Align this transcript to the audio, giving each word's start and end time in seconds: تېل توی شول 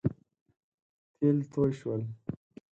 تېل 1.17 1.37
توی 1.51 1.71
شول 1.79 2.01